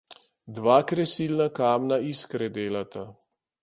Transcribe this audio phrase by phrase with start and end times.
[0.55, 3.09] Dva kresilna kamna iskre delata.